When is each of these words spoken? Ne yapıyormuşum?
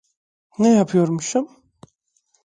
Ne 0.59 0.67
yapıyormuşum? 0.77 1.47